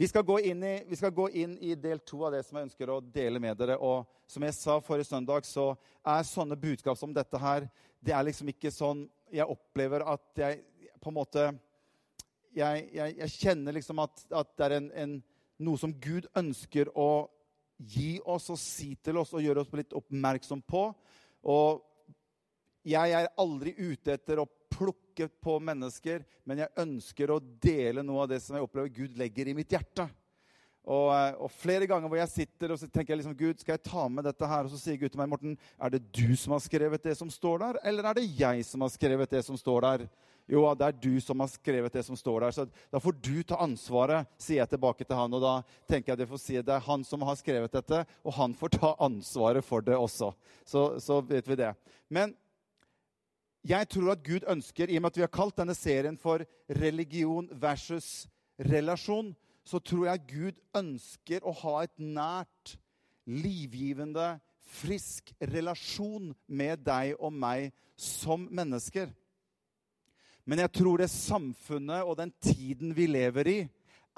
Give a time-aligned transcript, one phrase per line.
[0.00, 2.90] Vi skal, i, vi skal, gå inn i, del to av det som jeg ønsker
[2.94, 3.74] å dele med dere.
[3.82, 5.72] Og som jeg sa forrige søndag, så
[6.06, 7.66] er sånne budskap som dette her
[7.98, 9.00] Det er liksom ikke sånn
[9.34, 10.60] Jeg opplever at jeg
[11.02, 11.48] på en måte
[12.54, 15.18] Jeg, jeg, jeg kjenner liksom at, at det er en, en,
[15.66, 17.26] noe som Gud ønsker å
[17.82, 20.84] gi oss og si til oss og gjøre oss litt oppmerksom på.
[21.42, 21.82] Og
[22.86, 24.46] jeg er aldri ute etter å
[25.18, 29.18] plukke på mennesker, men jeg ønsker å dele noe av det som jeg opplever Gud
[29.18, 30.08] legger i mitt hjerte.
[30.88, 33.84] Og, eh, og, flere ganger hvor jeg sitter og tenker jeg liksom, Gud, skal jeg
[33.84, 34.64] ta med dette her?
[34.64, 37.28] Og så sier Gud til meg, Morten, er det du som har skrevet det som
[37.28, 40.06] står der, eller er det jeg som har skrevet det som står der?
[40.48, 42.54] Jo, det er du som har skrevet det som står der.
[42.56, 45.34] Så da får du ta ansvaret, sier jeg tilbake til han.
[45.36, 45.54] Og da
[45.90, 48.54] tenker jeg det får si at det er han som har skrevet dette, og han
[48.56, 50.30] får ta ansvaret for det også.
[50.64, 51.74] Så, så vet vi det.
[52.08, 52.32] Men
[53.68, 56.44] jeg tror at Gud ønsker, i og med at vi har kalt denne serien for
[56.80, 58.26] religion versus
[58.58, 62.78] relasjon, så tror jeg at Gud ønsker å ha et nært,
[63.28, 64.38] livgivende,
[64.68, 69.10] frisk relasjon med deg og meg som mennesker.
[70.48, 73.58] Men jeg tror det samfunnet og den tiden vi lever i,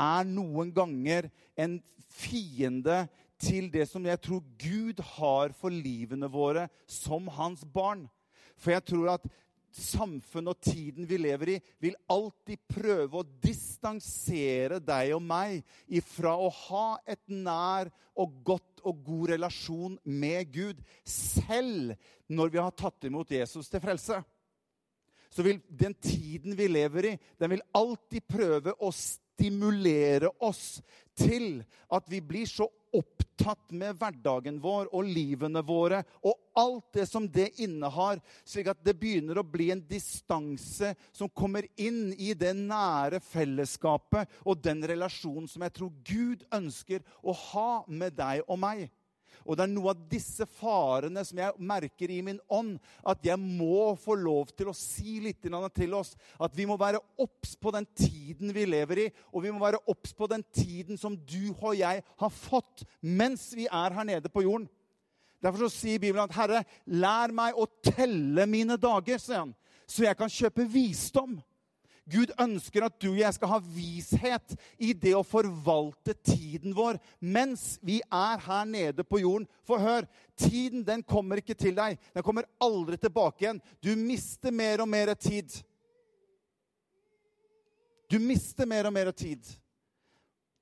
[0.00, 1.26] er noen ganger
[1.58, 1.80] en
[2.14, 3.02] fiende
[3.40, 8.06] til det som jeg tror Gud har for livene våre som hans barn.
[8.60, 9.28] For jeg tror at
[9.70, 16.34] samfunnet og tiden vi lever i, vil alltid prøve å distansere deg og meg ifra
[16.34, 21.94] å ha et nær og godt og god relasjon med Gud, selv
[22.30, 24.18] når vi har tatt imot Jesus til frelse.
[25.30, 30.80] Så vil den tiden vi lever i, den vil alltid prøve å stimulere oss
[31.14, 37.06] til at vi blir så opptatt med hverdagen vår og livene våre og alt det
[37.08, 42.32] som det innehar, slik at det begynner å bli en distanse som kommer inn i
[42.34, 48.44] det nære fellesskapet og den relasjonen som jeg tror Gud ønsker å ha med deg
[48.46, 48.88] og meg.
[49.44, 52.76] Og det er noe av disse farene som jeg merker i min ånd,
[53.06, 56.14] at jeg må få lov til å si litt til oss.
[56.40, 59.82] At vi må være obs på den tiden vi lever i, og vi må være
[59.90, 64.32] obs på den tiden som du og jeg har fått mens vi er her nede
[64.32, 64.68] på jorden.
[65.40, 69.54] Derfor så sier Bibelen at 'Herre, lær meg å telle mine dager', sier han,
[69.88, 71.40] så jeg kan kjøpe visdom.
[72.10, 76.98] Gud ønsker at du og jeg skal ha vishet i det å forvalte tiden vår
[77.20, 79.46] mens vi er her nede på jorden.
[79.68, 81.98] For hør, tiden den kommer ikke til deg.
[82.14, 83.62] Den kommer aldri tilbake igjen.
[83.82, 85.54] Du mister mer og mer tid.
[88.10, 89.44] Du mister mer og mer tid.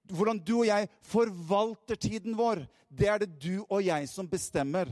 [0.09, 4.91] Hvordan du og jeg forvalter tiden vår, det er det du og jeg som bestemmer.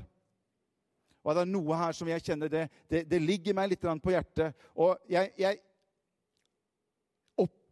[1.26, 4.12] Og det er noe her som jeg kjenner det, det, det ligger meg litt på
[4.14, 4.54] hjertet.
[4.78, 5.58] Og jeg, jeg,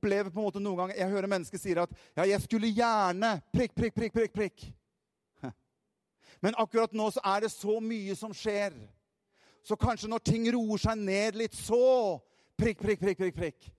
[0.05, 3.41] opplever på en måte noen ganger Jeg hører mennesker si at ja, 'jeg skulle gjerne
[3.53, 4.33] prikk, prikk, prikk, prikk'.
[4.33, 4.73] prikk.
[6.43, 8.73] Men akkurat nå så er det så mye som skjer.
[9.63, 12.21] Så kanskje når ting roer seg ned litt, så
[12.59, 13.71] prikk, prikk, prikk, prikk, prikk.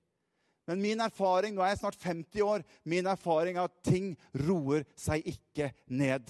[0.65, 4.83] Men min erfaring nå er jeg snart 50 år, min erfaring er at ting roer
[4.97, 6.25] seg ikke ned.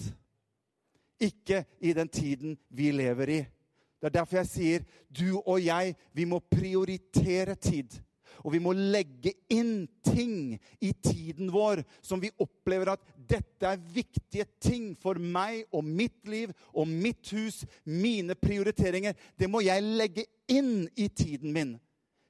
[1.20, 3.46] Ikke i den tiden vi lever i.
[3.96, 7.96] Det er derfor jeg sier du og jeg, vi må prioritere tid.
[8.46, 13.80] Og vi må legge inn ting i tiden vår som vi opplever at dette er
[13.90, 19.16] viktige ting for meg og mitt liv og mitt hus, mine prioriteringer.
[19.34, 21.74] Det må jeg legge inn i tiden min.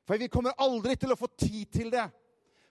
[0.09, 2.07] For vi kommer aldri til å få tid til det.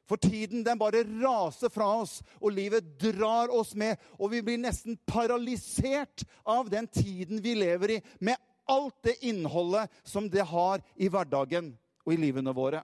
[0.09, 3.97] For tiden den bare raser fra oss, og livet drar oss med.
[4.17, 9.93] Og vi blir nesten paralysert av den tiden vi lever i, med alt det innholdet
[10.05, 11.73] som det har i hverdagen
[12.05, 12.81] og i livene våre.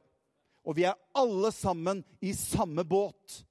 [0.65, 3.41] Og vi er alle sammen i samme båt.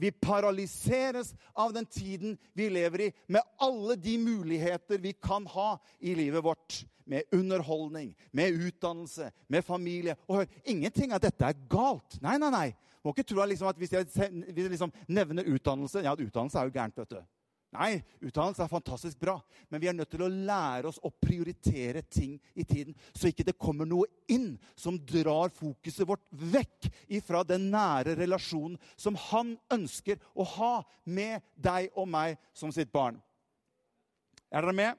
[0.00, 5.74] Vi paralyseres av den tiden vi lever i, med alle de muligheter vi kan ha
[6.00, 6.84] i livet vårt.
[7.04, 10.14] Med underholdning, med utdannelse, med familie.
[10.28, 12.20] Og hør, ingenting av dette er galt.
[12.22, 12.68] Nei, nei, nei.
[13.02, 14.06] Må ikke tro liksom at Hvis jeg
[14.68, 16.98] liksom nevner utdannelse Ja, utdannelse er jo gærent.
[16.98, 17.20] vet du.
[17.70, 19.36] Nei, utdannelse er fantastisk bra,
[19.70, 23.46] men vi er nødt til å lære oss å prioritere ting i tiden, så ikke
[23.46, 26.88] det kommer noe inn som drar fokuset vårt vekk
[27.20, 30.72] ifra den nære relasjonen som han ønsker å ha
[31.06, 33.20] med deg og meg som sitt barn.
[34.50, 34.98] Er dere med?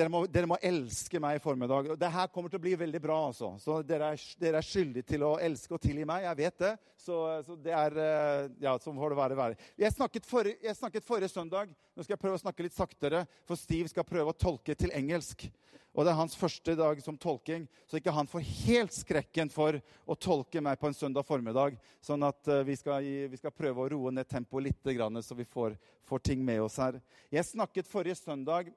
[0.00, 1.90] Dere må, dere må, elske meg i formiddag.
[2.00, 3.18] Det her kommer til å bli veldig bra.
[3.28, 3.52] altså.
[3.60, 6.24] Så Dere er, dere er skyldige til å elske og tilgi meg.
[6.24, 6.70] Jeg vet det.
[7.00, 9.36] Så, så det er eh, Ja, så får det være.
[9.36, 9.58] være.
[9.80, 11.72] Jeg snakket, forrige, jeg snakket forrige søndag.
[11.92, 14.94] Nå skal jeg prøve å snakke litt saktere, for Steve skal prøve å tolke til
[14.96, 15.44] engelsk.
[15.90, 19.74] Og det er hans første dag som tolking, så ikke han får helt skrekken for
[20.06, 21.74] å tolke meg på en søndag formiddag.
[22.00, 24.92] Sånn at uh, vi, skal, vi, skal, prøve å roe ned tempoet litt,
[25.26, 25.74] så vi får,
[26.06, 27.00] får ting med oss her.
[27.34, 28.70] Jeg snakket forrige søndag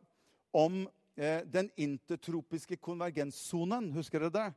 [0.50, 3.92] om Eh, den intertropiske konvergenssonen.
[3.94, 4.48] Husker dere det?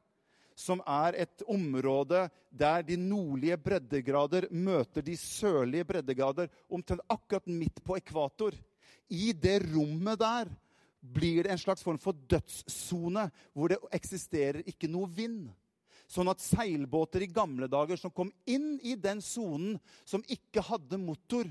[0.56, 7.82] Som er et område der de nordlige breddegrader møter de sørlige breddegrader omtrent akkurat midt
[7.84, 8.56] på ekvator.
[9.12, 10.48] I det rommet der
[11.00, 15.50] blir det en slags form for dødssone hvor det eksisterer ikke noe vind.
[16.08, 19.76] Sånn at seilbåter i gamle dager som kom inn i den sonen,
[20.06, 21.48] som ikke hadde motor,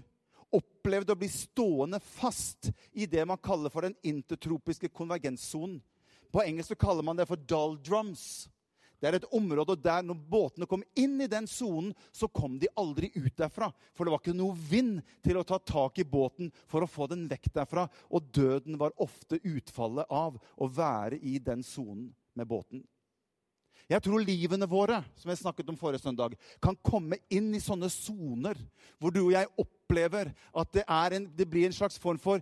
[0.53, 5.79] opplevde å bli stående fast i det man kaller for den intertropiske konvergenssonen.
[6.31, 8.45] På engelsk kaller man det for doldrums.
[8.99, 12.71] Det er et område der når båtene kom inn i den sonen, så kom de
[12.79, 13.69] aldri ut derfra.
[13.93, 17.09] For det var ikke noe vind til å ta tak i båten for å få
[17.11, 17.85] den vekk derfra.
[18.09, 22.81] Og døden var ofte utfallet av å være i den sonen med båten.
[23.89, 27.89] Jeg tror livene våre som jeg snakket om forrige søndag, kan komme inn i sånne
[27.93, 28.59] soner
[28.99, 32.41] hvor du og jeg opplever at det, en, det blir en slags form for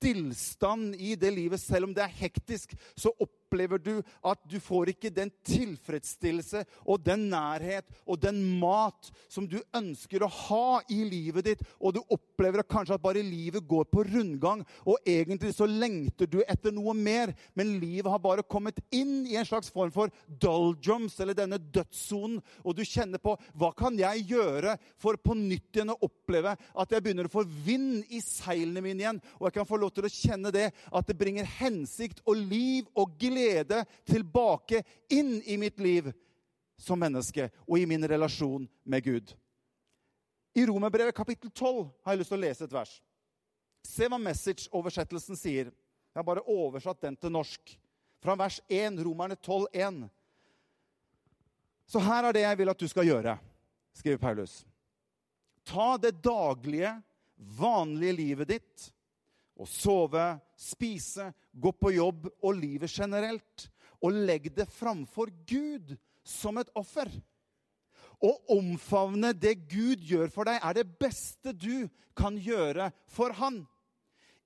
[0.00, 1.60] stillstand i det livet.
[1.60, 7.02] Selv om det er hektisk, så opplever du at du får ikke den tilfredsstillelse og
[7.04, 12.00] den nærhet og den mat som du ønsker å ha i livet ditt, og du
[12.14, 16.94] opplever kanskje at bare livet går på rundgang, og egentlig så lengter du etter noe
[16.96, 21.60] mer, men livet har bare kommet inn i en slags form for doldrums, eller denne
[21.60, 26.54] dødssonen, og du kjenner på hva kan jeg gjøre for på nytt igjen å oppleve
[26.54, 29.89] at jeg begynner å få vind i seilene mine igjen, og jeg kan få lov
[29.94, 34.82] til å kjenne det, at det bringer hensikt og liv og glede tilbake
[35.12, 36.10] inn i mitt liv
[36.80, 39.34] som menneske og i min relasjon med Gud.
[40.54, 42.94] I Romerbrevet kapittel 12 har jeg lyst til å lese et vers.
[43.86, 45.70] Se hva Message-oversettelsen sier.
[45.70, 47.76] Jeg har bare oversatt den til norsk.
[48.20, 50.00] Fra vers 1, Romerne 12, 1.
[51.88, 53.36] Så her er det jeg vil at du skal gjøre,
[53.96, 54.60] skriver Paulus.
[55.66, 56.92] Ta det daglige,
[57.36, 58.90] vanlige livet ditt
[59.60, 60.24] å sove,
[60.56, 63.68] spise, gå på jobb og livet generelt.
[64.00, 65.92] Og legg det framfor Gud
[66.24, 67.10] som et offer.
[68.20, 73.62] Å omfavne det Gud gjør for deg, er det beste du kan gjøre for Han.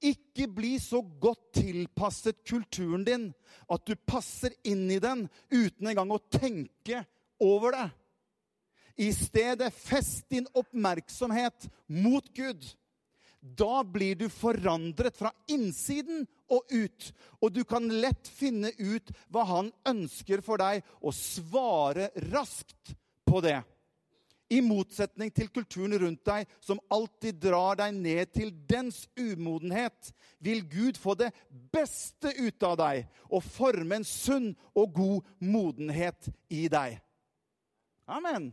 [0.04, 3.28] Ikke bli så godt tilpasset kulturen din
[3.72, 7.04] at du passer inn i den uten engang å tenke
[7.42, 7.86] over det.
[9.00, 12.62] I stedet fest din oppmerksomhet mot Gud.
[13.44, 17.10] Da blir du forandret fra innsiden og ut.
[17.44, 22.94] Og du kan lett finne ut hva han ønsker for deg, og svare raskt
[23.28, 23.58] på det.
[24.52, 30.64] I motsetning til kulturen rundt deg, som alltid drar deg ned til dens umodenhet, vil
[30.68, 31.30] Gud få det
[31.72, 37.00] beste ut av deg og forme en sunn og god modenhet i deg.
[38.08, 38.52] Amen.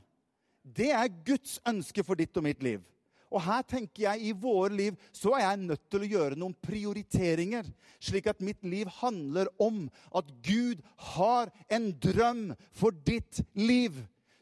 [0.63, 2.83] Det er Guds ønske for ditt og mitt liv.
[3.31, 6.56] Og her tenker jeg i våre liv så er jeg nødt til å gjøre noen
[6.63, 7.68] prioriteringer,
[8.04, 9.86] slik at mitt liv handler om
[10.18, 10.81] at Gud
[11.16, 13.95] har en drøm for ditt liv.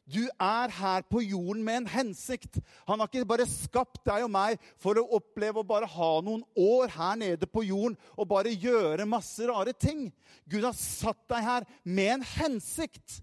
[0.09, 2.57] Du er her på jorden med en hensikt.
[2.89, 6.41] Han har ikke bare skapt deg og meg for å oppleve å bare ha noen
[6.57, 10.07] år her nede på jorden og bare gjøre masse rare ting.
[10.49, 13.19] Gud har satt deg her med en hensikt.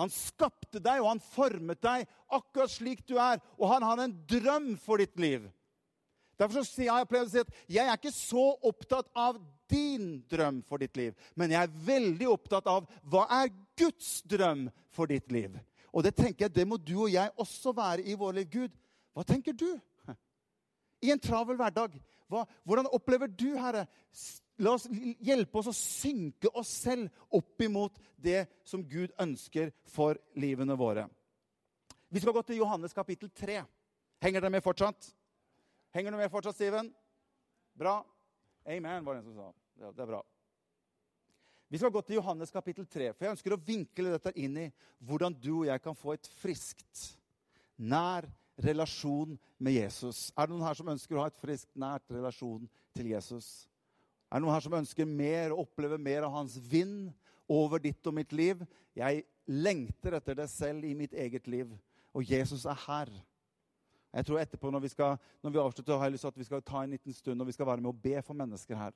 [0.00, 3.42] Han skapte deg, og han formet deg akkurat slik du er.
[3.60, 5.46] Og han har en drøm for ditt liv.
[6.40, 9.38] Derfor så har jeg pleier å si at jeg er ikke så opptatt av
[9.70, 14.66] din drøm for ditt liv, men jeg er veldig opptatt av hva er Guds drøm
[14.92, 15.54] for ditt liv.
[15.94, 18.50] Og det tenker jeg, det må du og jeg også være i vår liv.
[18.50, 18.74] Gud,
[19.14, 19.68] hva tenker du?
[21.06, 21.94] I en travel hverdag.
[22.30, 23.86] Hva, hvordan opplever du, Herre,
[24.62, 24.86] La oss
[25.24, 31.08] hjelpe oss å synke oss selv opp imot det som Gud ønsker for livene våre.
[32.14, 33.64] Vi skal gå til Johannes kapittel 3.
[34.22, 35.08] Henger dere med fortsatt?
[35.94, 36.92] Henger du med fortsatt, Steven?
[37.74, 37.98] Bra.
[38.66, 39.50] Amen, var det en som sa.
[39.82, 40.22] Ja, det er bra.
[41.68, 44.68] Vi skal gå til Johannes kapittel 3, for jeg ønsker å vinkle dette inn i
[45.02, 47.00] hvordan du og jeg kan få et friskt,
[47.74, 48.28] nær
[48.62, 50.28] relasjon med Jesus.
[50.38, 53.48] Er det noen her som ønsker å ha et friskt, nært relasjon til Jesus?
[54.30, 57.12] Er det noen her som ønsker mer og opplever mer av hans vind
[57.50, 58.64] over ditt og mitt liv?
[58.96, 61.70] Jeg lengter etter det selv i mitt eget liv.
[62.14, 63.10] Og Jesus er her.
[64.14, 66.46] Jeg tror etterpå, når vi, skal, når vi avslutter, har jeg lyst til at vi
[66.46, 68.94] skal ta en liten stund og vi skal være med og be for mennesker her.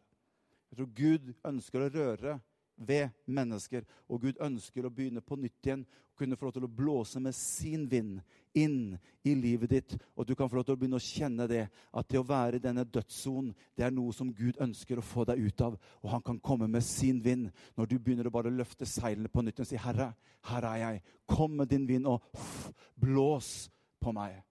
[0.70, 2.36] Jeg tror Gud ønsker å røre
[2.78, 3.84] ved mennesker.
[4.08, 5.86] Og Gud ønsker å begynne på nytt igjen.
[6.18, 8.18] Kunne få lov til å blåse med sin vind
[8.58, 9.94] inn i livet ditt.
[10.16, 11.64] Og du kan få lov til å begynne å kjenne det.
[11.94, 15.26] At det å være i denne dødssonen, det er noe som Gud ønsker å få
[15.28, 15.78] deg ut av.
[16.02, 19.44] Og han kan komme med sin vind når du begynner å bare løfte seilene på
[19.46, 20.14] nytt og si, 'Herre,
[20.50, 21.02] her er jeg.
[21.26, 23.70] Kom med din vind og pff, blås
[24.00, 24.42] på meg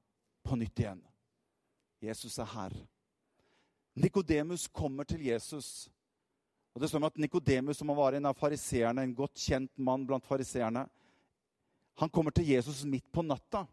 [0.43, 1.03] på nytt igjen.'
[2.01, 2.74] Jesus er her.
[3.98, 5.89] Nikodemus kommer til Jesus.
[6.77, 10.03] Og det står med at Nikodemus, som var en av fariseerne, en godt kjent mann
[10.05, 10.84] blant fariseerne,
[11.98, 13.63] han kommer til Jesus midt på natta.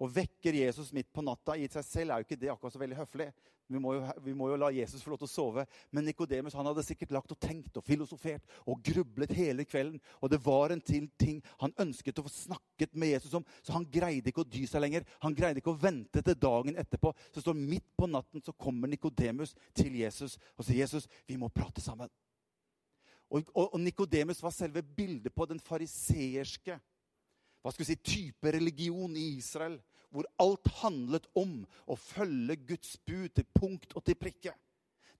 [0.00, 1.56] Og vekker Jesus midt på natta.
[1.56, 3.28] I seg selv er jo ikke det akkurat så veldig høflig.
[3.70, 5.64] Vi må, jo, vi må jo la Jesus få lov til å sove.
[5.94, 10.00] Men Nikodemus hadde sikkert lagt og tenkt og filosofert og grublet hele kvelden.
[10.18, 13.76] Og det var en til ting han ønsket å få snakket med Jesus om, så
[13.76, 15.06] han greide ikke å dy seg lenger.
[15.22, 17.12] Han greide ikke å vente til dagen etterpå.
[17.30, 21.52] Så står midt på natten så kommer Nikodemus til Jesus og sier, 'Jesus, vi må
[21.52, 22.10] prate sammen'.
[23.30, 26.80] Og, og, og Nikodemus var selve bildet på den fariseerske
[27.60, 29.76] hva skal vi si, type religion i Israel
[30.10, 34.54] hvor alt handlet om å følge Guds bud til punkt og til prikke.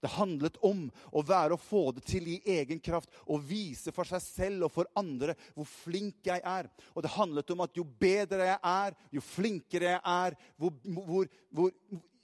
[0.01, 4.09] Det handlet om å være og få det til i egen kraft og vise for
[4.09, 6.69] seg selv og for andre hvor flink jeg er.
[6.95, 10.73] Og det handlet om at jo bedre jeg er, jo flinkere jeg er, hvor,
[11.05, 11.75] hvor, hvor,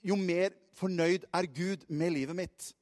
[0.02, 2.72] jo mer fornøyd er Gud med livet mitt.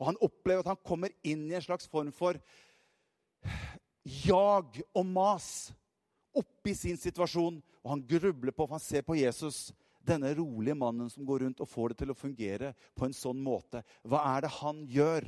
[0.00, 2.40] Og han opplever at han kommer inn i en slags form for
[4.02, 5.70] jag og mas
[6.34, 9.70] oppi sin situasjon, og han grubler på, for han ser på Jesus.
[10.00, 13.40] Denne rolige mannen som går rundt og får det til å fungere på en sånn
[13.44, 13.82] måte.
[14.02, 15.26] Hva er det han gjør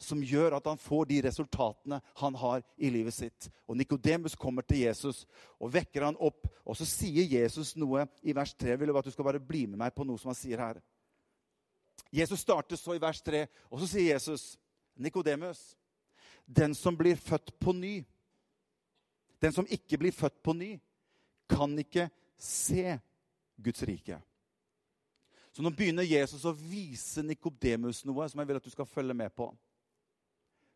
[0.00, 3.50] som gjør at han får de resultatene han har i livet sitt?
[3.70, 5.22] Og Nikodemus kommer til Jesus
[5.60, 6.48] og vekker han opp.
[6.66, 8.74] Og så sier Jesus noe i vers 3.
[8.74, 10.82] Jeg vil at du skal bare bli med meg på noe som han sier her.
[12.10, 14.56] Jesus starter så i vers 3, og så sier Jesus,
[14.98, 15.76] Nikodemus,
[16.42, 18.00] den som blir født på ny
[19.40, 20.74] den som ikke blir født på ny,
[21.50, 22.08] kan ikke
[22.40, 22.98] se
[23.60, 24.20] Guds rike.
[25.50, 29.16] Så nå begynner Jesus å vise Nikodemus noe som jeg vil at du skal følge
[29.18, 29.50] med på.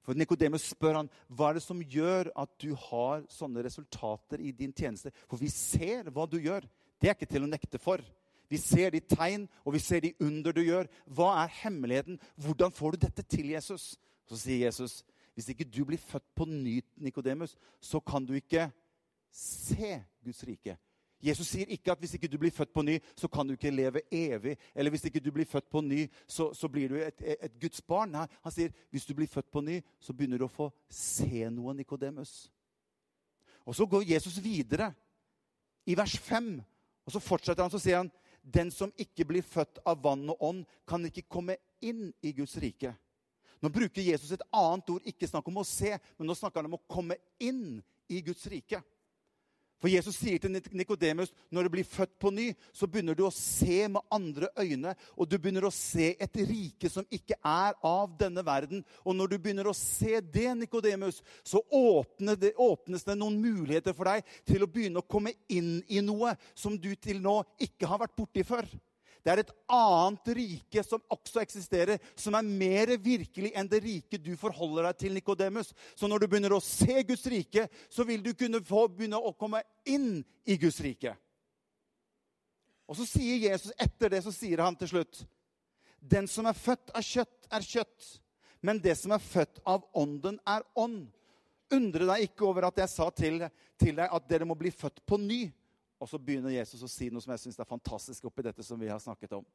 [0.04, 4.52] For Nikodemus spør han, hva er det som gjør at du har sånne resultater i
[4.52, 5.14] din tjeneste.
[5.30, 6.66] For vi ser hva du gjør.
[7.00, 8.02] Det er ikke til å nekte for.
[8.52, 10.90] Vi ser de tegn, og vi ser de under du gjør.
[11.08, 12.20] Hva er hemmeligheten?
[12.36, 13.94] Hvordan får du dette til, Jesus?
[14.28, 15.00] Så sier Jesus,
[15.34, 18.68] hvis ikke du blir født på nytt, Nikodemus, så kan du ikke
[19.34, 20.76] se Guds rike.
[21.24, 23.72] Jesus sier ikke at hvis ikke du blir født på ny, så kan du ikke
[23.72, 24.58] leve evig.
[24.74, 27.80] Eller hvis ikke du blir født på ny, så, så blir du et, et, Guds
[27.80, 28.12] barn.
[28.12, 31.48] Nei, han sier hvis du blir født på ny, så begynner du å få se
[31.48, 32.34] noe, Nikodemus.
[33.64, 34.90] Og så går Jesus videre
[35.88, 36.52] i vers 5,
[37.04, 38.12] og så fortsetter han, så sier han
[38.44, 42.58] den som ikke blir født av vann og ånd, kan ikke komme inn i Guds
[42.60, 42.92] rike.
[43.64, 46.68] Nå bruker Jesus et annet ord, ikke snakk om å se, men nå snakker han
[46.68, 47.78] om å komme inn
[48.12, 48.82] i Guds rike.
[49.84, 53.34] For Jesus sier til Nikodemus når du blir født på ny, så begynner du å
[53.36, 54.94] se med andre øyne.
[55.20, 58.80] Og du begynner å se et rike som ikke er av denne verden.
[59.04, 63.92] Og når du begynner å se det, Nikodemus, så åpnes det, åpnes det noen muligheter
[63.92, 67.92] for deg til å begynne å komme inn i noe som du til nå ikke
[67.92, 68.64] har vært borti før.
[69.24, 74.20] Det er et annet rike som også eksisterer, som er mer virkelig enn det rike
[74.20, 75.70] du forholder deg til, Nikodemus.
[75.96, 79.32] Så når du begynner å se Guds rike, så vil du kunne få begynne å
[79.32, 81.14] komme inn i Guds rike.
[82.84, 85.22] Og så sier Jesus etter det, så sier han til slutt
[86.04, 88.08] Den som er født av kjøtt, er kjøtt.
[88.60, 91.06] Men det som er født av ånden, er ånd.
[91.72, 93.40] Undre deg ikke over at jeg sa til,
[93.80, 95.46] til deg at dere må bli født på ny.
[96.00, 98.80] Og så begynner Jesus å si noe som jeg syns er fantastisk oppi dette som
[98.80, 99.46] vi har snakket om.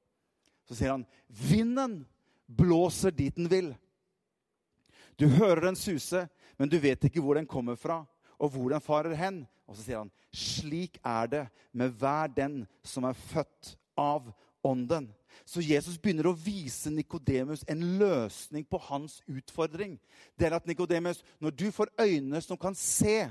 [0.68, 2.06] Så sier han, 'Vinden
[2.48, 3.76] blåser dit den vil.'
[5.20, 8.06] Du hører den suse, men du vet ikke hvor den kommer fra,
[8.40, 9.48] og hvor den farer hen.
[9.68, 14.32] Og så sier han, 'Slik er det med hver den som er født av
[14.64, 15.10] Ånden'.
[15.46, 20.00] Så Jesus begynner å vise Nikodemus en løsning på hans utfordring.
[20.38, 23.30] Det er at Nikodemus, når du får øyne som kan se,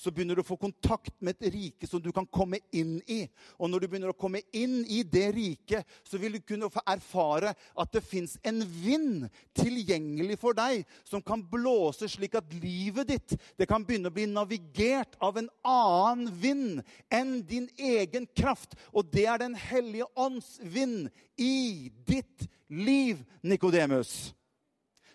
[0.00, 3.26] så begynner du å få kontakt med et rike som du kan komme inn i.
[3.60, 6.80] Og når du begynner å komme inn i det riket, så vil du kunne få
[6.88, 9.26] erfare at det fins en vind
[9.60, 14.24] tilgjengelig for deg som kan blåse slik at livet ditt det kan begynne å bli
[14.30, 16.80] navigert av en annen vind
[17.12, 18.78] enn din egen kraft.
[18.96, 24.32] Og det er Den hellige ånds vind i ditt liv, Nikodemus.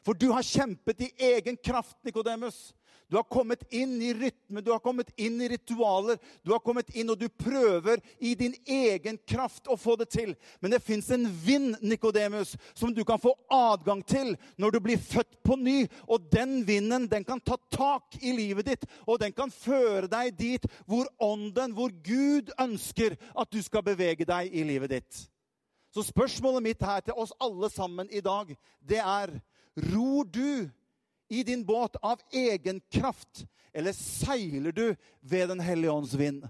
[0.06, 2.74] For du har kjempet i egen kraft, Nikodemus.
[3.08, 6.18] Du har kommet inn i rytme, du har kommet inn i ritualer.
[6.44, 10.34] Du har kommet inn, og du prøver i din egen kraft å få det til.
[10.60, 15.02] Men det fins en vind, Nikodemus, som du kan få adgang til når du blir
[15.02, 15.78] født på ny.
[16.10, 20.34] Og den vinden den kan ta tak i livet ditt, og den kan føre deg
[20.40, 25.26] dit hvor ånden, hvor Gud ønsker at du skal bevege deg i livet ditt.
[25.94, 28.50] Så spørsmålet mitt her til oss alle sammen i dag,
[28.82, 29.38] det er
[29.76, 30.72] Ror du
[31.30, 36.48] i din båt av egen kraft, eller seiler du ved Den hellige ånds vind?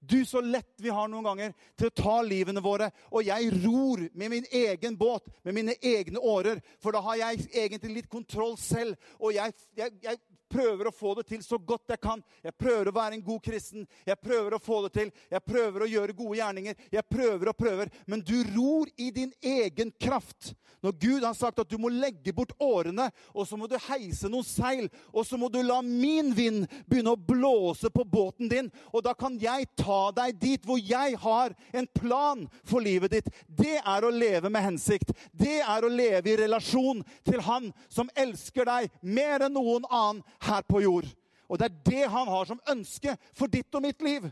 [0.00, 2.86] Du, så lett vi har noen ganger til å ta livene våre.
[3.10, 6.60] Og jeg ror med min egen båt, med mine egne årer.
[6.78, 8.94] For da har jeg egentlig litt kontroll selv.
[9.18, 12.22] Og jeg, jeg, jeg prøver å få det til så godt jeg kan.
[12.44, 13.86] Jeg prøver å være en god kristen.
[14.06, 15.12] Jeg prøver å få det til.
[15.30, 16.86] Jeg prøver å gjøre gode gjerninger.
[16.92, 17.92] Jeg prøver og prøver.
[18.06, 20.54] Men du ror i din egen kraft.
[20.80, 24.30] Når Gud har sagt at du må legge bort årene, og så må du heise
[24.30, 28.70] noen seil, og så må du la min vind begynne å blåse på båten din,
[28.92, 33.32] og da kan jeg ta deg dit hvor jeg har en plan for livet ditt.
[33.48, 35.10] Det er å leve med hensikt.
[35.32, 40.22] Det er å leve i relasjon til Han som elsker deg mer enn noen annen
[40.46, 41.08] her på jord.
[41.48, 44.28] Og det er det han har som ønske for ditt og mitt liv.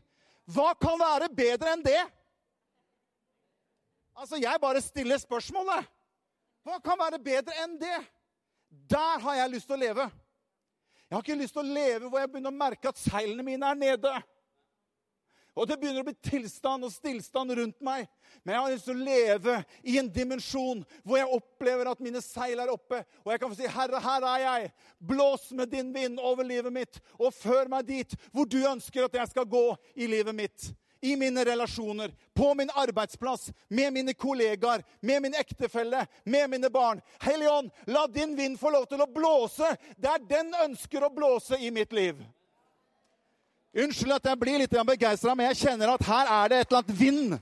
[0.47, 2.03] Hva kan være bedre enn det?
[4.17, 5.89] Altså, jeg bare stiller spørsmålet.
[6.67, 7.99] Hva kan være bedre enn det?
[8.91, 10.07] Der har jeg lyst til å leve.
[11.07, 13.69] Jeg har ikke lyst til å leve hvor jeg begynner å merke at seilene mine
[13.71, 14.13] er nede.
[15.57, 18.05] Og det begynner å bli tilstand og stillstand rundt meg.
[18.45, 19.55] Men jeg har lyst til å leve
[19.89, 23.01] i en dimensjon hvor jeg opplever at mine seil er oppe.
[23.25, 24.73] Og jeg kan få si, 'Herre, her er jeg.
[25.01, 29.15] Blås med din vind over livet mitt.' 'Og før meg dit hvor du ønsker at
[29.15, 34.83] jeg skal gå i livet mitt.' I mine relasjoner, på min arbeidsplass, med mine kollegaer,
[35.01, 37.01] med min ektefelle, med mine barn.
[37.21, 41.61] Hellige Ånd, la din vind få lov til å blåse der den ønsker å blåse
[41.61, 42.25] i mitt liv.
[43.76, 46.80] Unnskyld at jeg blir litt begeistra, men jeg kjenner at her er det et eller
[46.80, 47.35] annet vind.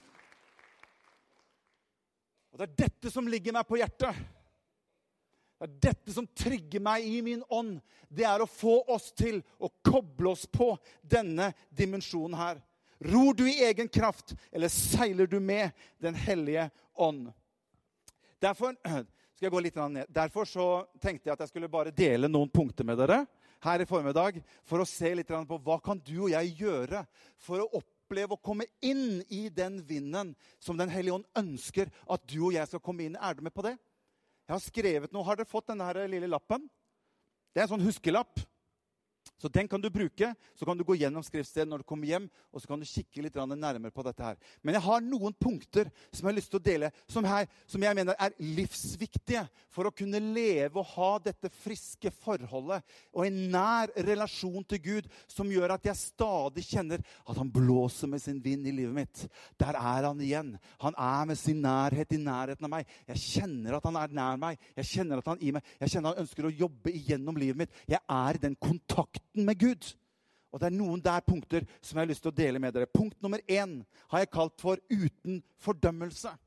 [2.50, 4.18] Og Det er dette som ligger meg på hjertet.
[5.54, 7.78] Det er dette som trigger meg i min ånd.
[8.10, 12.58] Det er å få oss til å koble oss på denne dimensjonen her.
[13.04, 15.70] Ror du i egen kraft, eller seiler du med
[16.02, 17.30] Den hellige ånd?
[18.42, 18.74] Derfor.
[19.44, 20.46] Derfor
[21.02, 23.24] tenkte jeg at jeg skulle bare dele noen punkter med dere
[23.64, 27.04] her i formiddag for å se litt på hva kan du og jeg gjøre
[27.40, 32.25] for å oppleve å komme inn i den vinden som Den hellige ånd ønsker at
[32.28, 33.16] du og jeg skal komme inn.
[33.16, 33.76] Er du med på det?
[34.44, 35.24] Jeg har skrevet noe.
[35.24, 36.66] Har dere fått denne lille lappen?
[37.55, 38.42] Det er en sånn huskelapp.
[39.40, 40.33] Så den kan du bruke.
[40.55, 43.25] Så kan du gå gjennom skriftstedet når du kommer hjem, og så kan du kikke
[43.25, 44.38] litt nærmere på dette her.
[44.62, 47.83] Men jeg har noen punkter som jeg har lyst til å dele, som, her, som
[47.83, 49.44] jeg mener er livsviktige
[49.75, 55.09] for å kunne leve og ha dette friske forholdet og en nær relasjon til Gud
[55.31, 59.25] som gjør at jeg stadig kjenner at han blåser med sin vind i livet mitt.
[59.61, 60.55] Der er han igjen.
[60.83, 62.88] Han er med sin nærhet i nærheten av meg.
[63.11, 64.62] Jeg kjenner at han er nær meg.
[64.79, 65.73] Jeg kjenner at han er i meg.
[65.81, 67.83] Jeg kjenner at han ønsker å jobbe igjennom livet mitt.
[67.90, 69.97] Jeg er i den kontakten kontakten med Gud.
[70.53, 72.87] Og det er noen der punkter som jeg har lyst til å dele med dere.
[72.87, 76.38] Punkt nummer én har jeg kalt for 'uten fordømmelse'.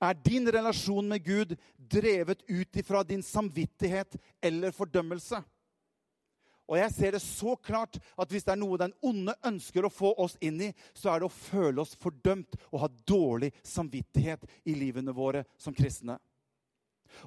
[0.00, 5.42] Er din relasjon med Gud drevet ut ifra din samvittighet eller fordømmelse?
[6.68, 9.92] Og jeg ser det så klart at hvis det er noe den onde ønsker å
[9.92, 14.46] få oss inn i, så er det å føle oss fordømt og ha dårlig samvittighet
[14.64, 16.18] i livene våre som kristne.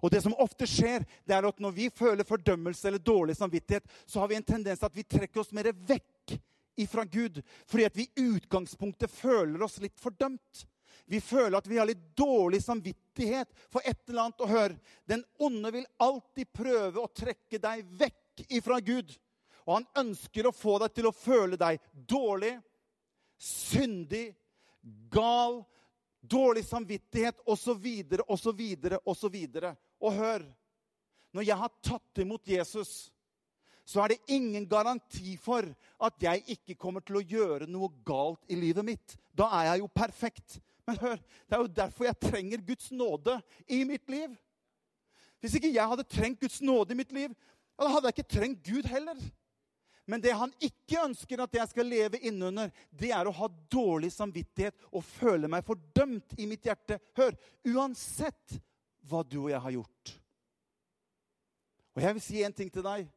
[0.01, 3.87] Og det som ofte skjer, det er at når vi føler fordømmelse eller dårlig samvittighet,
[4.05, 6.37] så har vi en tendens til at vi trekker oss mer vekk
[6.77, 7.41] ifra Gud.
[7.65, 10.65] Fordi at vi i utgangspunktet føler oss litt fordømt.
[11.07, 14.43] Vi føler at vi har litt dårlig samvittighet for et eller annet.
[14.43, 14.75] Og hør,
[15.07, 19.13] den onde vil alltid prøve å trekke deg vekk ifra Gud.
[19.67, 22.53] Og han ønsker å få deg til å føle deg dårlig,
[23.37, 24.31] syndig,
[25.11, 25.61] gal,
[26.29, 27.85] dårlig samvittighet osv.,
[28.27, 28.61] osv.,
[29.05, 29.37] osv.
[29.99, 30.47] Og hør
[31.35, 33.11] Når jeg har tatt imot Jesus,
[33.85, 35.67] så er det ingen garanti for
[36.03, 39.15] at jeg ikke kommer til å gjøre noe galt i livet mitt.
[39.35, 40.57] Da er jeg jo perfekt.
[40.87, 43.37] Men hør, det er jo derfor jeg trenger Guds nåde
[43.67, 44.33] i mitt liv.
[45.43, 47.35] Hvis ikke jeg hadde trengt Guds nåde i mitt liv,
[47.77, 49.19] da hadde jeg ikke trengt Gud heller.
[50.07, 54.09] Men det han ikke ønsker at jeg skal leve innunder, det er å ha dårlig
[54.15, 56.99] samvittighet og føle meg fordømt i mitt hjerte.
[57.19, 57.35] Hør,
[57.67, 58.55] uansett
[59.07, 60.13] hva du og jeg har gjort.
[61.97, 63.07] Og jeg vil si en ting til deg.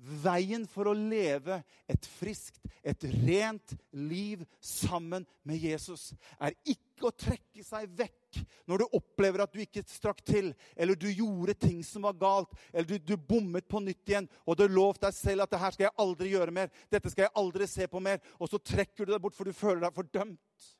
[0.00, 1.60] Veien for å leve
[1.90, 6.10] et friskt, et rent liv sammen med Jesus
[6.40, 10.96] er ikke å trekke seg vekk når du opplever at du ikke strakk til, eller
[10.96, 14.66] du gjorde ting som var galt, eller du, du bommet på nytt igjen, og du
[14.70, 17.68] lovte deg selv at det her skal jeg aldri gjøre mer, dette skal jeg aldri
[17.70, 20.70] se på mer, og så trekker du deg bort for du føler deg fordømt.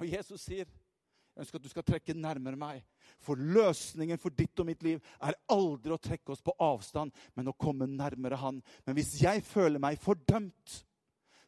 [0.00, 0.66] Og Jesus sier,
[1.30, 2.84] 'Jeg ønsker at du skal trekke nærmere meg.'
[3.20, 7.48] For løsningen for ditt og mitt liv er aldri å trekke oss på avstand, men
[7.48, 8.62] å komme nærmere Han.
[8.86, 10.84] Men hvis jeg føler meg fordømt,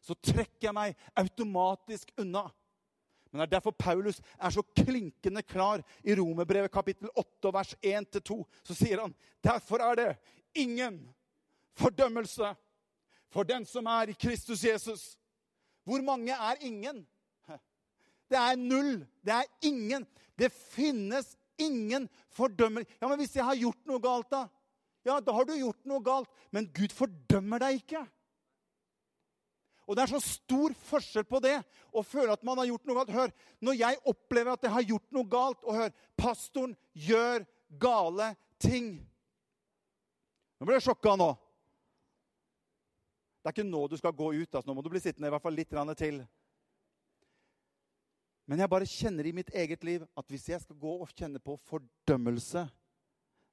[0.01, 2.49] så trekker jeg meg automatisk unna.
[3.31, 8.43] Men det er derfor Paulus er så klinkende klar i Romerbrevet kapittel 8 vers 1-2.
[8.63, 10.09] Så sier han derfor er det
[10.53, 10.99] ingen
[11.73, 12.51] fordømmelse
[13.33, 15.17] for den som er i Kristus Jesus.
[15.83, 17.01] Hvor mange er ingen?
[18.33, 18.95] Det er null.
[19.21, 20.07] Det er ingen.
[20.39, 22.85] Det finnes ingen fordømmer.
[22.97, 24.47] Ja, men hvis jeg har gjort noe galt, da?
[25.05, 26.31] Ja, da har du gjort noe galt.
[26.55, 28.03] Men Gud fordømmer deg ikke.
[29.83, 31.57] Og det er så stor forskjell på det
[31.91, 33.13] å føle at man har gjort noe galt.
[33.13, 37.43] Hør, når jeg opplever at jeg har gjort noe galt, og hør, pastoren gjør
[37.81, 38.95] gale ting
[40.61, 41.25] Nå ble jeg sjokka nå.
[43.43, 44.53] Det er ikke nå du skal gå ut.
[44.55, 46.21] altså Nå må du bli sittende i hvert fall litt til.
[48.47, 51.39] Men jeg bare kjenner i mitt eget liv at hvis jeg skal gå og kjenne
[51.39, 52.65] på fordømmelse,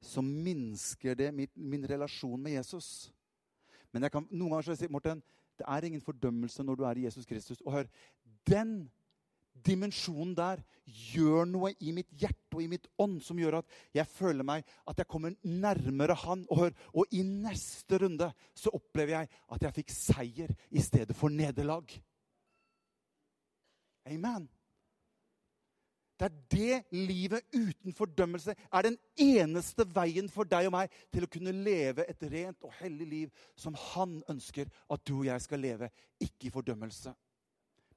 [0.01, 3.11] så minsker det min, min relasjon med Jesus.
[3.93, 5.21] Men jeg kan, noen ganger si Morten,
[5.61, 7.61] det er ingen fordømmelse når du er i Jesus Kristus.
[7.67, 7.91] Og hør,
[8.49, 8.89] den
[9.67, 10.63] dimensjonen der
[11.13, 14.65] gjør noe i mitt hjerte og i mitt ånd som gjør at jeg føler meg
[14.89, 16.47] at jeg kommer nærmere Han.
[16.51, 21.17] Og hør, og i neste runde så opplever jeg at jeg fikk seier i stedet
[21.17, 21.93] for nederlag.
[24.09, 24.49] Amen.
[26.21, 31.25] Det er det livet uten fordømmelse er den eneste veien for deg og meg til
[31.25, 35.47] å kunne leve et rent og hellig liv som han ønsker at du og jeg
[35.47, 35.89] skal leve,
[36.21, 37.15] ikke i fordømmelse.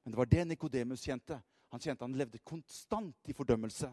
[0.03, 1.41] Men det var det Nikodemus kjente.
[1.75, 3.91] Han kjente han levde konstant i fordømmelse.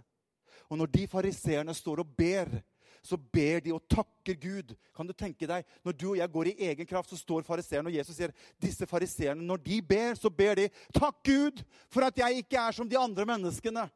[0.70, 2.60] Og når de fariseerne står og ber,
[3.02, 4.74] så ber de og takker Gud.
[4.94, 7.88] Kan du tenke deg, Når du og jeg går i egen kraft, så står fariseerne,
[7.88, 12.18] og Jesus sier disse fariseerne, når de ber, så ber de 'Takk Gud for at
[12.18, 13.90] jeg ikke er som de andre menneskene'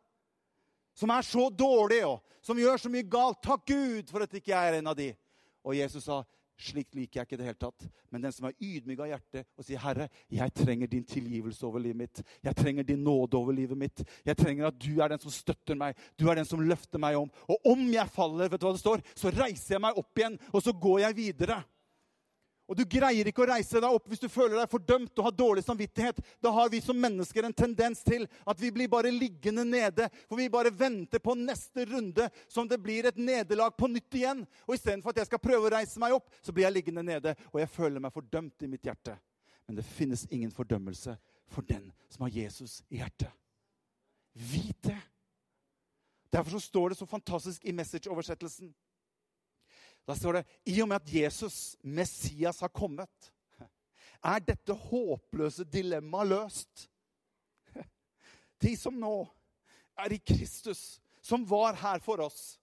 [0.94, 3.42] som er så dårlig og som gjør så mye galt.
[3.42, 5.10] Takk Gud for at ikke jeg er en av de.
[5.64, 6.22] Og Jesus sa,
[6.60, 7.86] slikt liker jeg ikke i det hele tatt.
[8.12, 11.78] Men den som er ydmyk av hjerte og sier, 'Herre, jeg trenger din tilgivelse over
[11.78, 15.18] livet mitt.' 'Jeg trenger din nåde over livet mitt.' 'Jeg trenger at du er den
[15.18, 15.96] som støtter meg.
[16.18, 18.80] Du er den som løfter meg om.' 'Og om jeg faller, vet du hva det
[18.80, 21.64] står, så reiser jeg meg opp igjen, og så går jeg videre.'
[22.64, 25.34] Og du greier ikke å reise deg opp hvis du føler deg fordømt og har
[25.36, 26.20] dårlig samvittighet.
[26.40, 30.08] Da har vi som mennesker en tendens til at vi blir bare liggende nede.
[30.30, 34.42] For vi bare venter på neste runde som det blir et nederlag på nytt igjen.
[34.64, 37.36] Og istedenfor at jeg skal prøve å reise meg opp, så blir jeg liggende nede.
[37.52, 39.18] Og jeg føler meg fordømt i mitt hjerte.
[39.68, 41.18] Men det finnes ingen fordømmelse
[41.52, 43.28] for den som har Jesus i hjertet.
[44.34, 44.98] Vit det.
[46.32, 48.72] Derfor så står det så fantastisk i message-oversettelsen.
[50.04, 53.30] Da står det i og med at Jesus, Messias, har kommet,
[54.24, 56.84] er dette håpløse dilemmaet løst.
[58.62, 59.16] De som nå
[60.00, 62.54] er i Kristus, som var her for oss.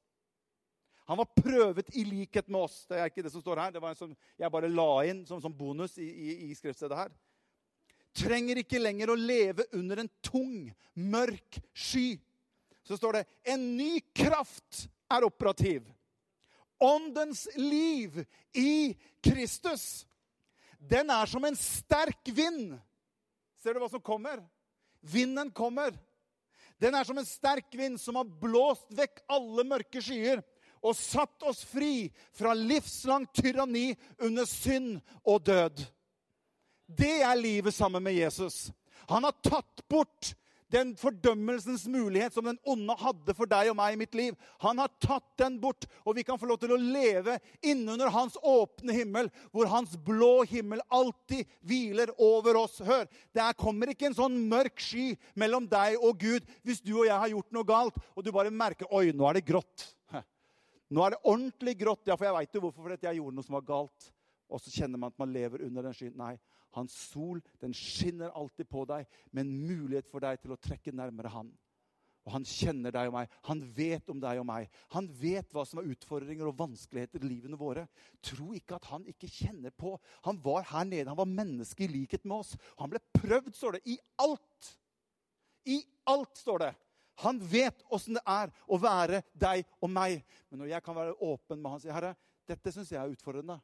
[1.09, 2.85] Han var prøvet i likhet med oss.
[2.87, 3.73] Det er ikke det som står her.
[3.73, 6.97] Det var en som jeg bare la inn som, som bonus i, i, i skriftstedet
[6.97, 7.11] her.
[8.15, 12.19] Trenger ikke lenger å leve under en tung, mørk sky.
[12.85, 13.23] Så står det
[13.53, 15.89] en ny kraft er operativ
[16.81, 18.23] åndens liv
[18.57, 20.05] i Kristus,
[20.81, 22.73] den er som en sterk vind.
[23.61, 24.41] Ser du hva som kommer?
[25.01, 25.93] Vinden kommer.
[26.81, 30.41] Den er som en sterk vind som har blåst vekk alle mørke skyer
[30.81, 35.83] og satt oss fri fra livslangt tyranni under synd og død.
[36.89, 38.71] Det er livet sammen med Jesus.
[39.09, 40.33] Han har tatt bort
[40.71, 44.37] den fordømmelsens mulighet som den onde hadde for deg og meg i mitt liv.
[44.63, 48.37] Han har tatt den bort, og vi kan få lov til å leve innunder hans
[48.39, 52.79] åpne himmel, hvor hans blå himmel alltid hviler over oss.
[52.85, 57.07] Hør, det kommer ikke en sånn mørk sky mellom deg og Gud hvis du og
[57.07, 59.85] jeg har gjort noe galt, og du bare merker Oi, nå er det grått.
[60.91, 62.03] Nå er det ordentlig grått.
[62.09, 62.83] Ja, for jeg veit jo hvorfor.
[62.83, 64.07] Fordi jeg gjorde noe som var galt.
[64.51, 66.17] Og så kjenner man at man lever under den skyen.
[66.19, 66.33] Nei,
[66.77, 70.93] hans sol den skinner alltid på deg med en mulighet for deg til å trekke
[70.95, 71.51] nærmere han.
[72.21, 73.31] Og han kjenner deg og meg.
[73.47, 74.67] Han vet om deg og meg.
[74.93, 77.87] Han vet hva som er utfordringer og vanskeligheter i livene våre.
[78.21, 79.95] Tro ikke at han ikke kjenner på.
[80.27, 81.09] Han var her nede.
[81.09, 82.53] Han var menneske i likhet med oss.
[82.77, 84.69] Han ble prøvd, står det, i alt.
[85.65, 85.79] I
[86.13, 86.71] alt, står det.
[87.25, 90.21] Han vet åssen det er å være deg og meg.
[90.49, 92.15] Men når jeg kan være åpen med han og si, 'Herre,
[92.47, 93.61] dette syns jeg er utfordrende.'